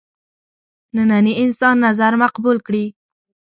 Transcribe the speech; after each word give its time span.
ننني 0.95 1.33
انسان 1.43 1.75
نظر 1.89 2.11
مقبول 2.23 2.57
کړي. 2.67 2.85